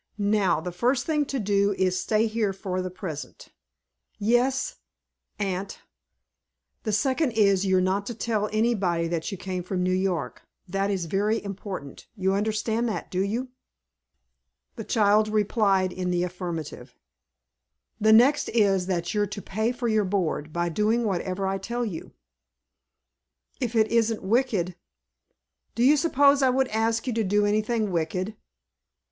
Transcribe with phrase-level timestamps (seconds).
[0.17, 3.49] Now the first thing to do, is to stay here for the present."
[4.17, 4.77] "Yes
[5.37, 5.77] aunt."
[6.81, 10.41] "The second is, you're not to tell anybody that you came from New York.
[10.67, 12.07] That is very important.
[12.15, 13.49] You understand that, do you?"
[14.75, 16.95] The child replied in the affirmative.
[17.99, 21.85] "The next is, that you're to pay for your board, by doing whatever I tell
[21.85, 22.11] you."
[23.59, 24.75] "If it isn't wicked."
[25.75, 28.35] "Do you suppose I would ask you to do anything wicked?"